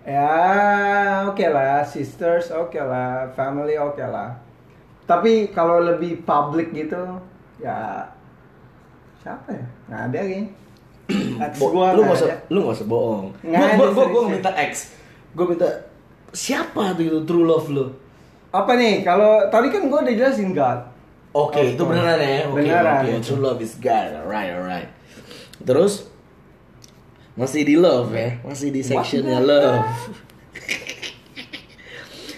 [0.06, 4.38] Ya, oke lah, sisters, oke lah, family, oke lah.
[5.02, 7.18] Tapi kalau lebih public gitu,
[7.58, 8.06] ya
[9.18, 9.66] siapa ya?
[9.90, 10.65] Nggak ada kayaknya.
[11.54, 12.36] Bo- gua lu nggak gak usah ada.
[12.48, 13.26] lu gak usah bohong.
[13.40, 14.32] Nggak Gua ada, gua gua, gua serius.
[14.32, 14.72] minta X.
[15.32, 15.68] Gua minta
[16.30, 17.84] siapa tuh itu true love lu?
[18.50, 19.00] Apa nih?
[19.00, 20.80] Kalau tadi kan gua udah jelasin God.
[21.30, 22.46] Oke, Of itu beneran ya.
[22.46, 23.10] Oke, Beneran oke.
[23.12, 23.20] itu.
[23.26, 24.08] True love is God.
[24.16, 24.88] Alright, alright.
[25.58, 26.08] Terus
[27.32, 29.84] masih di love ya, masih di sectionnya love.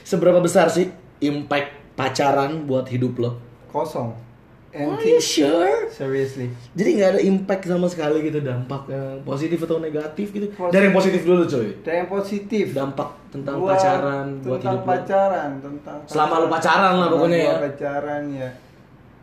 [0.03, 0.89] Seberapa besar sih
[1.21, 3.31] impact pacaran buat hidup lo?
[3.69, 4.15] Kosong.
[4.69, 5.09] Are Empty.
[5.09, 5.89] you sure?
[5.89, 6.53] Seriously.
[6.73, 10.53] Jadi nggak ada impact sama sekali gitu dampaknya positif atau negatif gitu.
[10.53, 10.69] Positif.
[10.71, 11.69] Dari yang positif dulu cuy.
[11.81, 12.65] Dan yang positif.
[12.71, 14.89] Dampak tentang Gua- pacaran buat tentang hidup lo.
[14.91, 17.55] pacaran, tentang Selama lu pacaran lah pokoknya ya.
[17.59, 18.49] pacaran ya.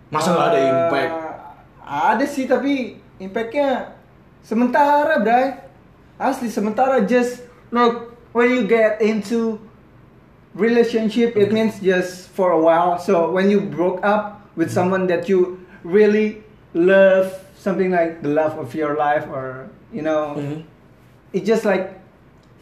[0.08, 1.14] Masa nggak ada Eh, impact?
[1.86, 2.74] Ada sih tapi
[3.18, 3.70] impactnya
[4.42, 5.62] sementara, Bray.
[6.16, 7.94] Asli sementara just look
[8.32, 9.62] when you get into
[10.54, 12.98] relationship it means just for a while.
[12.98, 16.42] So when you broke up with someone that you really
[16.72, 20.64] love, something like the love of your life or you know, Mhm.
[21.32, 21.96] it just like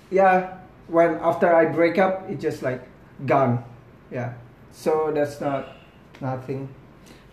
[0.10, 2.84] yeah when after i break up it just like
[3.26, 3.58] gone
[4.12, 4.36] yeah
[4.70, 5.74] so that's not
[6.20, 6.70] nothing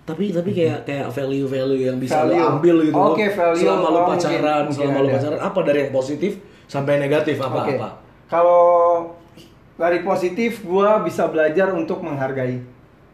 [0.01, 2.35] Tapi tapi kayak kayak value value yang bisa Value.
[2.35, 2.97] lo ambil gitu.
[2.97, 3.63] Oke, value.
[3.63, 6.33] Selama lo Oh, pacaran, mungkin- selama mungkin lo pacaran apa dari yang positif
[6.67, 7.75] sampai negatif apa Oke.
[7.77, 7.89] apa?
[8.27, 8.63] kalau
[9.77, 12.59] dari positif gua bisa belajar untuk menghargai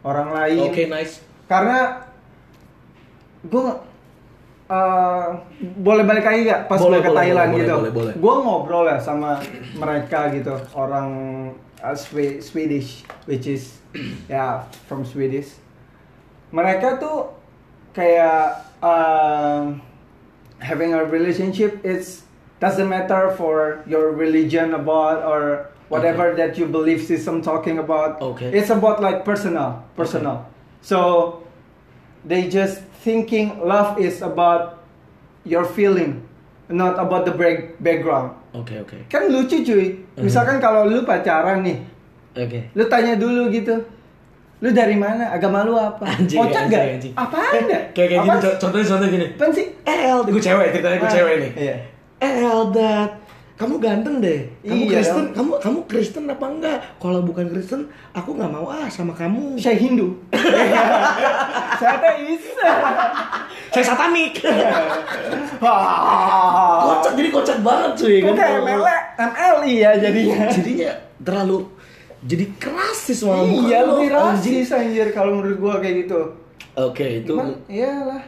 [0.01, 1.21] orang lain Oke, nice.
[1.47, 2.03] Karena
[3.43, 3.79] gua
[4.67, 5.27] eh,
[5.79, 7.73] boleh balik lagi gak pas Boleh, gua ke boleh, Thailand boleh, gitu?
[7.75, 8.13] boleh, boleh.
[8.19, 9.39] gua ngobrol ya sama
[9.73, 11.09] mereka gitu orang
[11.79, 13.79] uh, Swe- Swedish which is
[14.31, 15.55] ya from Swedish.
[16.51, 17.31] Mereka tuh
[17.91, 19.79] kayak um,
[20.59, 22.23] having a relationship it's
[22.59, 28.19] doesn't matter for your religion about or whatever that you believe system talking about.
[28.19, 28.51] Okay.
[28.51, 30.43] it's about like personal personal
[30.87, 30.99] so
[32.23, 34.79] they just thinking love is about
[35.43, 36.23] your feeling
[36.67, 38.97] not about the break, background Oke, oke.
[39.07, 39.85] kan lucu cuy
[40.17, 41.83] misalkan kalau lu pacaran nih
[42.33, 42.71] Oke.
[42.71, 43.75] lu tanya dulu gitu
[44.57, 47.13] lu dari mana agama lu apa Anjing, kocak anjing, gak anjing.
[47.13, 49.25] apaan ya Kayak kayak gini contohnya contohnya gini.
[49.29, 51.51] Apaan sih El, gue cewek, ceritanya gue Ah, cewek nih.
[51.55, 51.75] iya.
[52.17, 53.11] El, dat,
[53.57, 54.45] kamu ganteng deh.
[54.61, 55.33] Kamu Iya, Kristen, dong.
[55.33, 56.77] kamu kamu Kristen apa enggak?
[56.97, 57.81] Kalau bukan Kristen,
[58.13, 59.57] aku nggak mau ah sama kamu.
[59.57, 60.13] saya Hindu
[61.79, 62.43] saya ateis
[63.73, 64.39] Saya satanik.
[66.79, 68.81] Kocak jadi kocak banget cuy Kok kayak ML
[69.17, 71.57] MLI ya jadinya Jadinya terlalu
[72.19, 76.21] jadi keras sih soal iya lebih rasis anjir kalau menurut gua kayak gitu
[76.73, 78.21] Oke, itu Cuman iyalah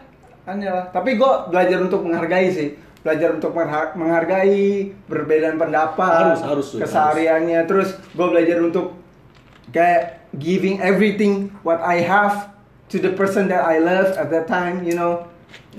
[0.46, 6.42] aneh lah tapi gua belajar untuk menghargai sih belajar untuk mengha- menghargai perbedaan pendapat Harus,
[6.44, 9.00] harus, kesehariannya terus gua belajar untuk
[9.72, 12.52] kayak giving everything what I have
[12.90, 15.26] to the person that I love at that time you know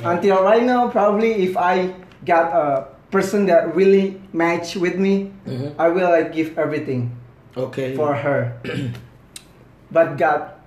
[0.01, 2.67] Until right now, probably if I got a
[3.11, 5.79] person that really match with me, Mhm.
[5.79, 7.15] I will like give everything
[7.55, 7.95] Oke.
[7.95, 8.59] for her.
[9.95, 10.59] but God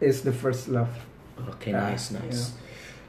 [0.00, 0.90] is the first love.
[1.46, 2.54] Oke, Ah, nice, nice.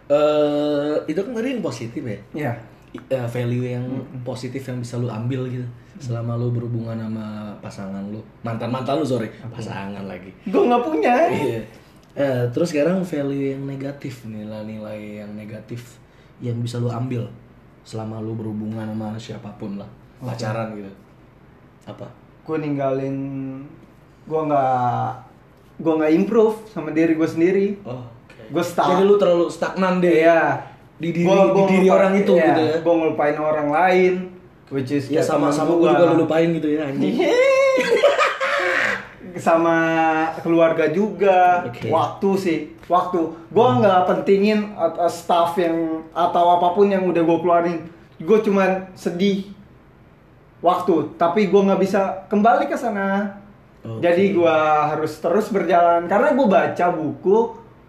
[0.10, 2.20] Eh, itu kan tadi yang positif ya.
[2.34, 2.56] Yeah.
[2.90, 3.86] Eh, value yang
[4.24, 5.68] positif yang bisa lu ambil gitu
[6.00, 7.26] selama lu berhubungan sama
[7.60, 11.14] pasangan lu mantan mantan lu sorry pasangan lagi Gue nggak punya.
[11.30, 11.62] iya
[12.12, 16.02] Eh, terus sekarang value yang negatif nilai-nilai yang negatif
[16.40, 17.30] yang bisa lu ambil
[17.84, 20.90] selama lu berhubungan sama siapa pun lah pacaran gitu
[21.86, 22.10] apa
[22.42, 23.18] Gue ninggalin.
[24.26, 25.10] Gue nggak.
[25.78, 27.78] Gue nggak improve sama diri gue sendiri.
[27.84, 28.02] oh
[28.50, 28.90] Gue stuck.
[28.90, 30.58] jadi lu terlalu stagnan deh Iya.
[31.00, 32.76] Di diri di diri orang itu gitu ya.
[32.78, 34.14] Gue ngelupain orang lain,
[34.68, 35.90] which is ya kayak sama temen sama gue gua.
[35.90, 37.16] juga lu lupain gitu ya anjing.
[39.40, 39.78] Sama
[40.42, 41.64] keluarga juga.
[41.64, 41.88] Oke.
[41.88, 43.20] waktu sih waktu.
[43.48, 44.74] Gue nggak pentingin
[45.08, 47.78] staff yang atau apa pun yang udah gue keluarin.
[48.20, 49.48] Gue cuman sedih
[50.60, 53.38] waktu tapi gue nggak bisa kembali ke sana.
[53.80, 54.04] Oke.
[54.04, 54.56] jadi gue
[54.92, 56.04] harus terus berjalan.
[56.04, 57.38] Karena gue baca buku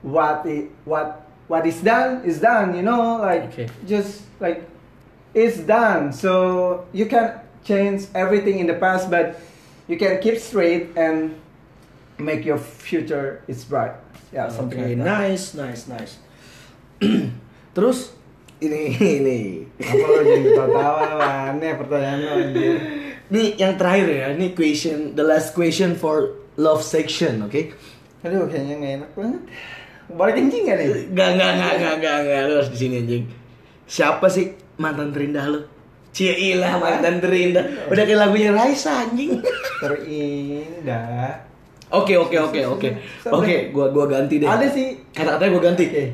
[0.07, 1.20] what i- what
[1.51, 3.67] what is done is done you know like Oke.
[3.83, 4.71] just like
[5.35, 6.13] it's done.
[6.13, 9.39] So you can change everything in the past but
[9.87, 11.35] you can keep straight and
[12.19, 13.95] make your future is bright.
[14.33, 16.19] Yeah something Oke, like nice, nice, nice.
[17.75, 18.15] Terus?
[18.61, 19.65] Ini ini.
[19.81, 20.93] Apa lo jadi ketawa
[21.49, 22.77] aneh pertanyaan lo anjir.
[23.33, 27.73] Ini yang terakhir ya, ini question the last question for love section, oke?
[28.21, 29.43] aduh kayaknya nggak enak banget
[30.17, 33.25] balik kencing gak nih Gak gak gak gak gak gak lu harus di sini anjing.
[33.87, 35.61] Siapa sih mantan terindah lo?
[36.11, 37.91] Cie ilah mantan terindah.
[37.91, 39.39] Udah kayak lagunya Raisa anjing.
[39.83, 41.51] terindah
[41.91, 42.89] Oke oke oke oke.
[43.35, 44.47] Oke, gua gua ganti deh.
[44.47, 45.85] ada sih Kata-katanya gua ganti.
[45.91, 46.05] Oke.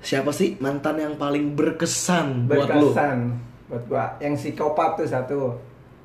[0.00, 2.88] Siapa sih mantan yang paling berkesan, buat lu?
[2.88, 3.18] berkesan
[3.68, 5.38] buat gua yang psikopat tuh satu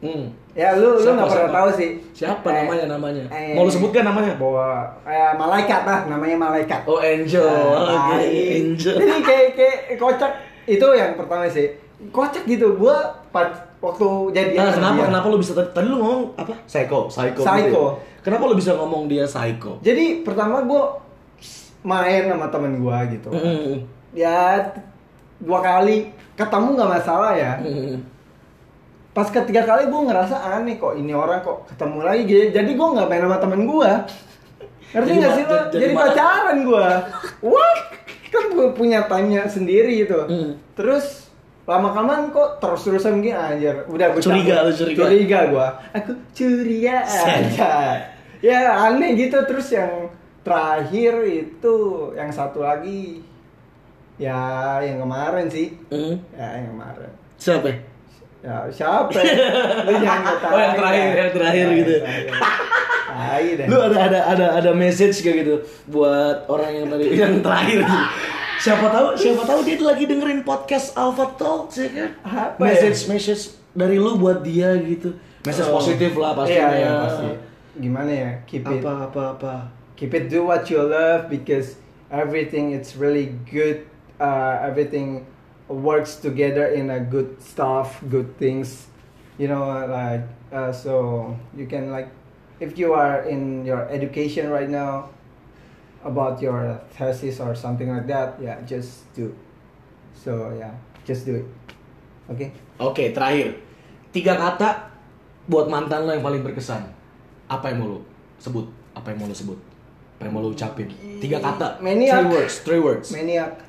[0.05, 0.29] Hmm.
[0.53, 3.23] ya lu lu nggak pernah tahu sih Siapa Eh, namanya namanya?
[3.27, 4.37] eh, Mau lu sebutkan namanya?
[4.37, 8.61] bawa eh, malaikat lah namanya malaikat Oh Angel, Ah, oke tai.
[8.61, 8.95] Angel.
[8.95, 10.31] Jadi kayak kayak kocak
[10.63, 11.73] itu yang pertama sih.
[12.07, 12.75] Kocak gitu.
[12.75, 15.05] Gua pas waktu jadian Nah, kenapa dia.
[15.07, 16.53] kenapa lu bisa tadi, lu ngomong apa?
[16.63, 17.41] Psycho, psycho.
[17.41, 17.83] gitu Psycho.
[17.83, 18.21] ya?
[18.21, 19.77] Kenapa lu bisa ngomong dia psycho?
[19.79, 21.01] Jadi pertama gua
[21.81, 23.29] main sama temen gua gitu.
[23.29, 23.85] Mm.
[24.11, 24.57] Ya
[25.37, 27.57] dua kali ketemu nggak masalah ya.
[27.59, 28.14] Mm.
[29.15, 32.51] Pas ketiga kali gua ngerasa aneh kok ini orang kok ketemu lagi gitu.
[32.51, 33.91] Jadi gua nggak main sama temen gua.
[34.91, 35.55] Ngerti nggak sih lo?
[35.65, 36.87] jadi- Jadi, pacaran gua.
[37.41, 37.79] What?
[38.27, 40.19] Kan gua punya tanya sendiri gitu.
[40.25, 40.51] Mm.
[40.73, 41.31] Terus
[41.63, 43.75] lama kelamaan kok terus terusan begini anjir.
[43.87, 44.99] Udah gua Curiga, lu curiga.
[44.99, 45.67] Curiga gua.
[45.93, 47.71] Aku curiga aja.
[48.43, 50.11] ya aneh gitu terus yang
[50.43, 51.75] terakhir itu
[52.13, 53.23] yang satu lagi
[54.15, 54.35] ya
[54.79, 55.71] yang kemarin sih.
[55.87, 56.19] Mm.
[56.31, 57.11] Ya yang kemarin.
[57.35, 57.94] Siapa?
[58.45, 58.57] Ya?
[58.61, 59.09] Ya siapa?
[59.11, 59.23] ya?
[59.83, 60.53] Lu jangan ketawa.
[60.53, 61.93] Oh, yang terakhir, yang terakhir gitu.
[63.05, 63.65] Tai deh.
[63.65, 65.55] Lu ada ada ada ada message kayak gitu
[65.87, 67.99] buat orang yang tadi yang terakhir gitu.
[68.55, 72.09] Siapa tahu siapa tahu dia lagi dengerin podcast Alpha Talk ya kan?
[72.23, 75.11] Apa message message dari lu buat dia gitu.
[75.41, 75.77] Message Oh.
[75.77, 76.69] positif lah pastinya.
[76.71, 77.27] Iya, iya, pasti.
[77.75, 78.31] Gimana ya?
[78.47, 79.53] Keep it Apa apa apa.
[79.95, 81.79] keep it do what you love because
[82.11, 83.83] everything it's really good
[84.19, 85.23] uh, everything
[85.67, 88.87] works together in a good stuff good things
[89.37, 92.09] you know like uh, so you can like
[92.59, 95.09] if you are in your education right now
[96.05, 99.33] about your thesis or something like that yeah just do
[100.13, 100.71] so yeah
[101.03, 101.47] just do it
[102.29, 103.55] okay Oke, terakhir.
[104.11, 104.91] Tiga kata
[105.47, 106.83] buat mantan lo yang paling berkesan.
[107.47, 107.99] Apa yang mau lo
[108.35, 108.67] sebut?
[108.91, 109.59] Apa yang mau lo sebut?
[110.19, 110.91] Apa yang mau lo ucapin?
[111.23, 111.79] Tiga kata.
[111.79, 112.19] Maniac.
[112.19, 112.53] Three words.
[112.67, 113.07] Three words.
[113.15, 113.63] maniac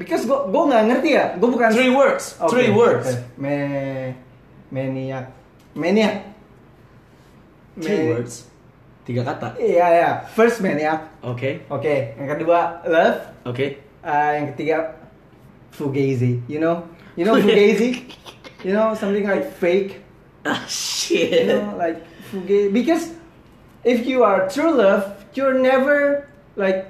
[0.00, 2.40] because gue gue nggak ngerti ya gue bukan Three words.
[2.40, 3.04] Oke, Three words.
[3.12, 3.20] oke.
[3.36, 3.54] Me.
[4.72, 5.28] Maniac.
[7.76, 8.48] Three Me- words.
[9.04, 9.60] Tiga kata.
[9.60, 10.10] Iya ya.
[10.32, 11.04] First maniac.
[11.20, 11.66] Oke.
[11.68, 12.16] Oke.
[12.16, 13.18] Yang kedua love.
[13.44, 13.82] Oke.
[14.00, 14.76] Uh, yang ketiga
[15.74, 16.40] fugazi.
[16.48, 16.88] You know?
[17.18, 18.08] You know fugazi?
[18.64, 20.00] you know something like fake.
[20.48, 21.44] Ah You shit.
[21.48, 22.00] know like
[22.32, 22.70] fugazi.
[22.72, 23.04] Because
[23.84, 26.24] if you are true love, you're never
[26.56, 26.86] like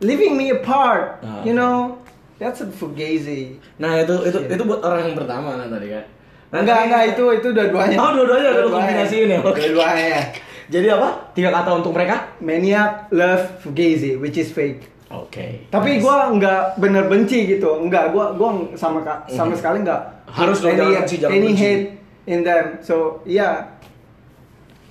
[0.00, 1.20] leaving me apart.
[1.22, 1.42] Ah.
[1.44, 1.98] You know?
[2.38, 3.58] That's a fugazi.
[3.76, 4.50] Nah itu itu Shit.
[4.50, 6.04] itu buat orang yang pertama kan tadi kan.
[6.48, 7.96] Nah, Enggak, enggak itu itu dua-duanya.
[7.98, 9.38] Oh, dua-duanya udah lu kombinasiin ya?
[9.38, 10.20] Dua-duanya.
[10.68, 11.08] Jadi apa?
[11.32, 12.32] Tiga kata untuk mereka?
[12.38, 14.86] Maniac, love, fugazi, which is fake.
[15.08, 15.64] Oke.
[15.66, 16.00] Tapi Nice.
[16.00, 18.12] gua nggak bener benci gitu, nggak.
[18.12, 19.58] Gua gua sama ka- sama Mhm.
[19.58, 20.02] sekali nggak.
[20.28, 21.60] Harus dong, any, jangan benci, jangan any benci.
[21.60, 21.84] hate
[22.26, 22.64] in them.
[22.78, 23.64] So yeah.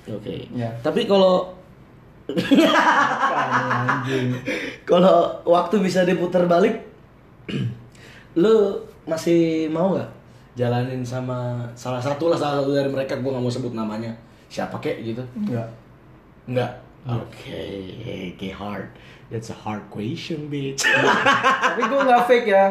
[0.05, 0.49] Oke.
[0.51, 0.73] Ya.
[0.79, 1.53] Tapi kalau
[4.83, 6.86] kalau waktu bisa diputar balik
[8.41, 10.09] lu masih mau nggak
[10.57, 14.11] jalanin sama salah satu lah salah satu dari mereka gue nggak mau sebut namanya
[14.47, 15.69] siapa kek gitu Enggak.
[16.49, 16.71] nggak
[17.07, 17.29] oke
[18.35, 18.89] okay hard
[19.27, 20.83] that's a hard question bitch
[21.77, 22.65] Tapi gue nggak fake ya.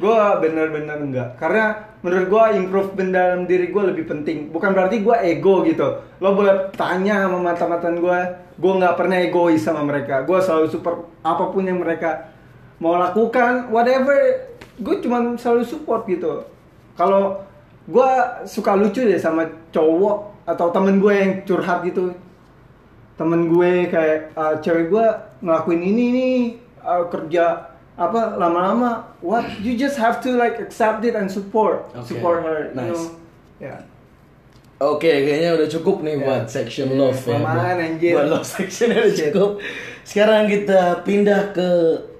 [0.00, 1.38] Gue bener-bener enggak.
[1.40, 4.50] Karena menurut gue improvement dalam diri gue lebih penting.
[4.50, 5.86] Bukan berarti gue ego gitu.
[6.20, 8.18] Lo boleh tanya sama mata-matan gue.
[8.60, 10.24] Gue nggak pernah egois sama mereka.
[10.28, 12.32] Gue selalu support apa pun yang mereka
[12.80, 14.16] mau lakukan, whatever.
[14.76, 16.42] Gue cuman selalu support gitu.
[16.94, 17.44] Kalau
[17.84, 18.10] gue
[18.44, 20.16] suka lucu deh sama cowok
[20.46, 22.10] atau temen gue yang curhat gitu
[23.14, 25.06] temen gue kayak uh, cewek gue
[25.40, 26.36] ngelakuin ini nih
[26.80, 32.16] uh, kerja apa lama-lama what you just have to like accept it and support Okay.
[32.16, 32.88] support her you Nice.
[32.90, 33.04] know
[33.60, 33.76] ya
[34.80, 36.24] Oke, kayaknya udah cukup nih Ya.
[36.24, 37.36] buat section Ya, love ya.
[37.36, 38.12] kelamaan, Buat- anjir.
[38.16, 39.50] Buat love section udah cukup.
[40.02, 41.68] Sekarang kita pindah ke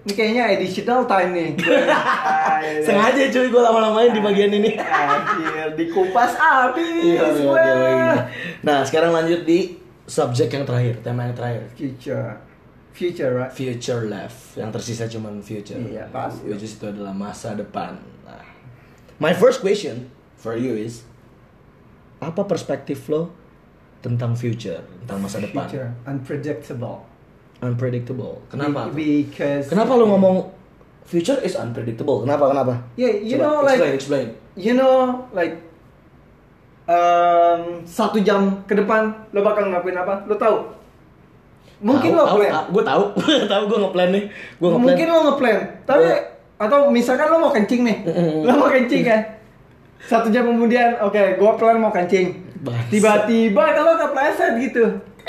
[0.00, 1.48] ini kayaknya additional time nih
[1.86, 2.80] Ah, iya.
[2.80, 4.72] sengaja cuy gue lama-lamain di bagian ini.
[4.74, 8.24] Anjir, dikupas habis Iya.
[8.60, 11.62] Nah, sekarang lanjut di subjek yang terakhir, tema yang terakhir.
[11.70, 12.40] future
[12.90, 15.76] future right Future left, yang tersisa cuman future.
[15.76, 16.48] Iya, pasti.
[16.48, 17.96] Which is itu adalah masa depan.
[18.22, 18.40] Nah,
[19.18, 21.04] my first question for you is
[22.18, 23.32] apa perspektif lo
[24.00, 25.64] tentang future, tentang masa depan?
[25.64, 27.04] future unpredictable
[27.60, 28.40] Unpredictable.
[28.48, 28.88] Kenapa?
[28.88, 30.48] Be- because Kenapa lo ngomong
[31.04, 32.22] future is unpredictable?
[32.22, 32.48] Kenapa?
[32.48, 32.74] Kenapa?
[32.94, 34.26] yeah you Coba, know like explain, explain.
[34.56, 34.96] you know
[35.30, 35.60] like
[36.86, 40.56] um, satu jam ke depan lo bakal ngelakuin apa lo tahu
[41.80, 43.02] mungkin lo plan Gue tahu,
[43.46, 44.24] tahu gue ngeplan nih.
[44.54, 44.84] Gue ngeplan.
[44.86, 46.24] mungkin lo ngeplan tapi Gua-
[46.60, 47.96] atau misalkan lo mau kencing nih
[48.44, 49.20] lo mau kencing kan
[49.98, 52.36] satu jam kemudian oke gua plan mau kencing
[52.86, 54.84] tiba-tiba kalau kepleset gitu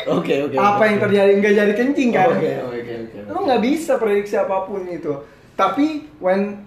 [0.07, 0.55] Oke, oke.
[0.57, 0.85] apa oke.
[0.87, 3.17] yang terjadi nggak jadi kencing kan Oke, oke, oke.
[3.29, 5.13] lo nggak bisa prediksi apa pun itu
[5.53, 6.63] tapi when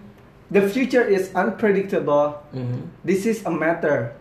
[0.48, 2.86] the future is unpredictable Mhm.
[3.02, 4.14] this is a matter.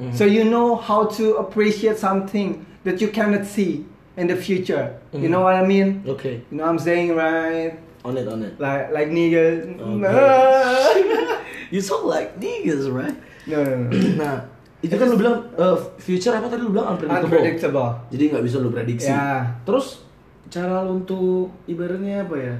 [0.00, 0.14] Mhm.
[0.14, 4.98] So you know how to appreciate something that you cannot see in the future.
[5.14, 5.30] You Mhm.
[5.30, 6.02] know what I mean?
[6.06, 6.42] Oke.
[6.50, 7.78] You know what I'm saying, right?
[8.02, 8.58] On it, on it.
[8.58, 9.66] Like like niggas.
[9.78, 10.10] Okay.
[11.70, 13.12] You sound like niggas, right?
[13.44, 13.92] no, no, no.
[14.24, 14.36] nah,
[14.78, 17.26] itu kan lu bilang uh, future apa tadi lu bilang unpredictable.
[17.26, 17.88] Unpredictable.
[18.08, 19.10] Jadi nggak bisa lu prediksi.
[19.10, 19.58] Ya.
[19.62, 20.06] Terus
[20.46, 22.54] cara lu untuk ibaratnya apa ya?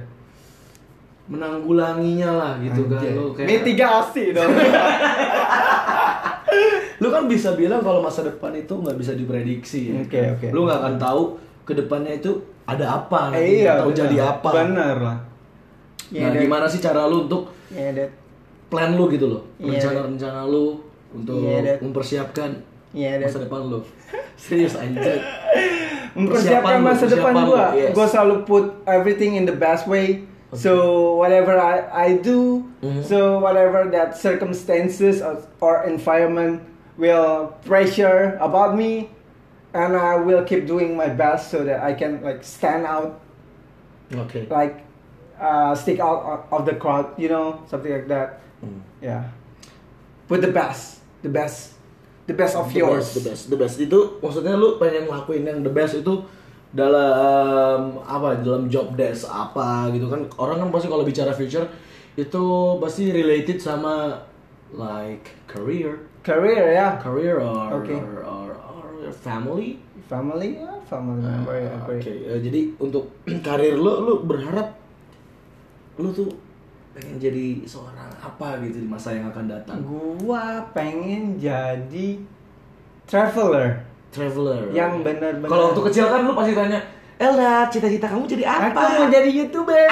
[1.27, 3.13] Menanggulanginya lah gitu kan Anjay.
[3.13, 4.49] lu kayak Mitigasi dong.
[6.99, 10.01] lu kan bisa bilang kalau masa depan itu nggak bisa diprediksi ya.
[10.01, 10.47] Oke, oke.
[10.49, 11.21] Lu nggak akan tahu
[11.63, 12.33] ke depannya itu
[12.65, 13.79] ada apa nanti, Eh, iya.
[13.79, 14.49] tahu jadi apa.
[14.51, 15.17] Benar lah.
[16.09, 18.09] Nah, gimana sih cara lu untuk that.
[18.67, 19.77] plan lu gitu loh Iya.
[19.77, 21.77] rencana-rencana lu untuk Iya, Dad.
[21.81, 22.49] mempersiapkan
[22.91, 23.25] Iya, Dad.
[23.27, 23.79] masa depan lu
[24.39, 25.19] serius anjir
[26.15, 27.73] mempersiapkan masa depan gua.
[27.73, 27.93] yes.
[27.93, 30.25] gua selalu put everything in the best way.
[30.49, 30.73] So
[31.21, 33.05] whatever I I do Mhm.
[33.05, 36.65] so whatever that circumstances or, or environment
[36.97, 39.13] will pressure about me
[39.71, 43.21] and I will keep doing my best so that I can like stand out.
[44.09, 44.81] Oke like
[45.37, 47.61] uh, stick out of the crowd you know?
[47.69, 48.41] Something like that.
[48.65, 48.81] Hmm.
[48.99, 49.29] yeah.
[50.25, 51.75] Put the best the best
[52.25, 53.09] the best of The yours.
[53.09, 53.75] best, the best the best.
[53.77, 56.21] Itu maksudnya lu pengen ngelakuin yang the best itu
[56.69, 60.29] dalam apa dalam job desk apa gitu kan?
[60.37, 61.65] Orang kan pasti kalau bicara future
[62.13, 62.43] itu
[62.77, 64.21] pasti related sama
[64.71, 66.05] like career.
[66.21, 67.01] Career ya.
[67.01, 67.97] Career or Okay.
[67.97, 69.81] or, or, or family.
[70.09, 71.73] Family ya family member ya.
[71.85, 73.13] Oke, eh, jadi untuk
[73.45, 74.73] karir lo, lo berharap
[76.01, 76.33] lo tuh
[76.99, 79.79] pengen jadi seorang apa gitu di masa yang akan datang?
[79.81, 82.19] Gua pengen jadi
[83.05, 83.79] traveler.
[84.09, 84.69] Traveler.
[84.69, 86.79] Yang benar-benar- Kalau waktu kecil kan lo pasti tanya,
[87.15, 88.81] Elda, cita-cita kamu jadi Aku apa?
[88.97, 89.87] mau jadi youtuber.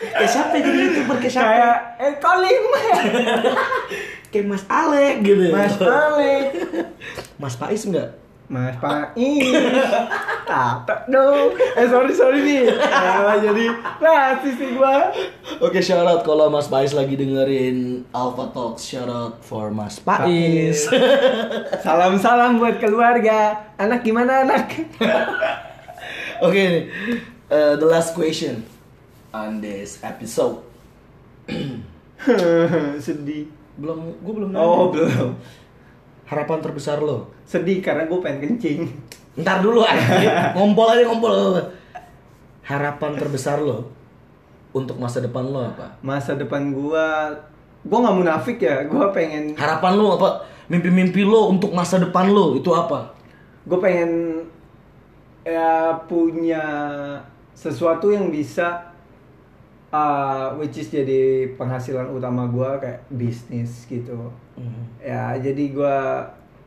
[0.00, 1.44] Kayak siapa jadi youtuber kayak siapa?
[1.46, 2.62] Kayak eh Kolim.
[4.32, 5.44] Kayak Mas Alek gitu.
[5.50, 6.44] Mas Alek.
[7.36, 8.08] Mas Pais enggak?
[8.50, 9.46] Mas Pais.
[10.50, 11.54] Tatak dong.
[11.54, 12.66] Eh sorry sorry nih.
[12.66, 13.70] Nah, jadi
[14.02, 15.14] rasis sih gua.
[15.62, 18.90] Oke, shout out kalau Mas Pais lagi dengerin Alpha Talks.
[18.90, 20.90] Shout out for Mas Pais.
[21.86, 23.70] Salam-salam buat keluarga.
[23.78, 24.74] Anak gimana anak?
[26.46, 26.84] Oke, nih.
[27.46, 28.66] Uh, the last question
[29.30, 30.58] on this episode.
[33.06, 33.46] Sedih.
[33.78, 34.66] Belum, gue belum nanya.
[34.66, 35.38] Oh belum.
[36.26, 37.30] Harapan terbesar lo?
[37.50, 38.86] Sedih karena gue pengen kencing.
[39.34, 40.54] Ntar dulu aja.
[40.54, 41.34] ngompol aja ngompol.
[42.62, 43.90] Harapan terbesar lo
[44.70, 45.98] untuk masa depan lo apa?
[45.98, 47.26] Masa depan gua
[47.82, 48.86] gua nggak munafik ya.
[48.86, 50.46] Gua pengen Harapan lo apa?
[50.70, 53.18] Mimpi-mimpi lo untuk masa depan lo itu apa?
[53.60, 54.40] gue pengen
[55.44, 56.64] ya punya
[57.52, 58.88] sesuatu yang bisa
[59.88, 64.82] uh, which is jadi penghasilan utama gue kayak bisnis gitu Mhm.
[64.98, 65.98] ya jadi gue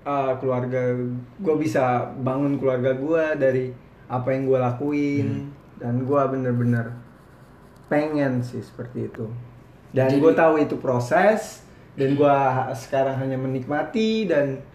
[0.03, 0.95] uh, keluarga
[1.39, 3.65] gue bisa bangun keluarga gue dari
[4.07, 5.27] apa yang gue lakuin.
[5.73, 6.95] Dan gue bener-bener
[7.91, 9.27] pengen sih seperti itu.
[9.91, 11.61] Dan gue tahu itu proses
[11.93, 12.37] dan gue
[12.73, 14.65] sekarang hanya menikmati dan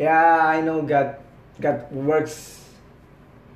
[0.00, 1.20] ya I know God
[1.60, 2.64] God works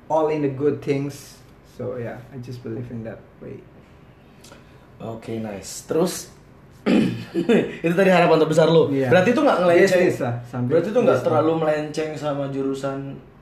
[0.05, 1.41] all in the good things.
[1.79, 3.63] So yeah I just believe in that way.
[5.01, 5.83] Oke, nice.
[5.83, 6.34] Terus
[7.85, 8.87] itu tadi harapan terbesar lo.
[8.87, 9.09] Iya.
[9.09, 10.01] Berarti itu nggak ngelenceng.
[10.01, 12.97] Bisnis lah, sambil Berarti itu nggak terlalu melenceng sama jurusan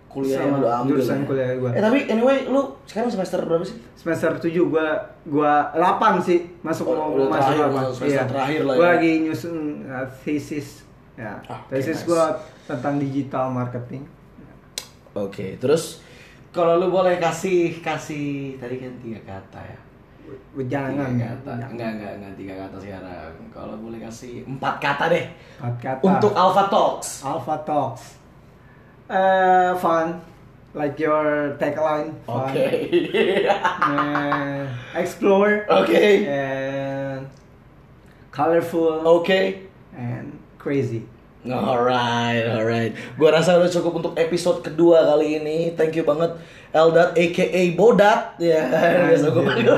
[0.07, 0.89] kuliah yang Sama lo ambil.
[0.93, 1.25] jurusan ya?
[1.25, 1.69] kuliah gua.
[1.71, 3.77] Eh tapi anyway, lu sekarang semester berapa sih?
[3.93, 4.87] semester 7 gua
[5.23, 5.81] gua 8
[6.19, 7.77] sih masuk Oh, mau masuk terakhir, apa.
[7.81, 8.91] masuk semester terakhir lah Gua ya.
[8.93, 10.67] lagi nyusun uh, thesis
[11.13, 11.33] ya.
[11.45, 12.05] Ah, thesis nice.
[12.05, 12.23] gua
[12.63, 14.03] tentang digital marketing.
[15.13, 16.01] Oke, terus
[16.49, 19.77] kalau lu boleh kasih kasih tadi kan tiga kata ya.
[20.55, 21.51] Jangan tiga kata.
[21.57, 21.69] jangan.
[21.74, 23.32] Enggak, enggak, enggak tiga kata sekarang.
[23.49, 25.26] Kalau boleh kasih empat kata deh
[25.57, 26.01] Empat kata.
[26.01, 27.09] untuk Alpha Talks.
[27.21, 28.03] Alpha Talks.
[29.05, 30.17] Uh, fun
[30.74, 32.49] like your tagline fun.
[32.49, 32.65] Oke.
[33.84, 34.65] Uh,
[34.95, 36.26] explore Oke.
[36.26, 37.28] and
[38.32, 39.69] colorful Oke.
[39.93, 41.05] and crazy.
[41.43, 42.95] Alright, alright.
[43.19, 45.76] Gua rasa udah cukup untuk episode kedua kali ini.
[45.76, 46.39] Thank you banget
[46.74, 48.65] Eldat aka Bodat ya.
[49.05, 49.78] Biasa gua panggil.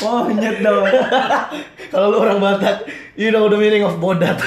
[0.00, 0.84] Monyet dong.
[1.92, 4.38] Kalau lu orang Batak, you know the meaning of Bodat.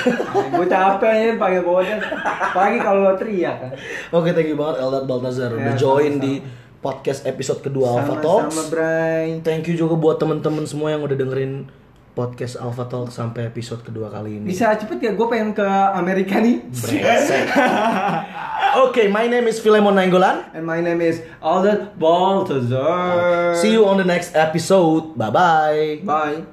[0.50, 2.00] gue capek ya pakai bodoh.
[2.24, 3.72] Apalagi kalau lo teriak kan.
[4.10, 6.24] Oke, thank you banget Eldat Baltazar udah Ya, join sama-sama.
[6.24, 6.34] di
[6.80, 8.48] podcast episode kedua Alpha Talks.
[8.50, 9.28] Sama-sama Bray.
[9.44, 11.68] Thank you juga buat temen-temen semua yang udah dengerin
[12.14, 14.54] podcast Alpha Talk sampai episode kedua kali ini.
[14.54, 15.66] Bisa cepet ya gue pengen ke
[15.98, 16.62] Amerika nih.
[18.86, 20.54] Oke, my name is Philemon Nainggolan.
[20.54, 23.54] And my name is Alden Baltazar.
[23.58, 25.18] See you on the next episode.
[25.18, 25.82] Bye bye.
[26.06, 26.53] Bye.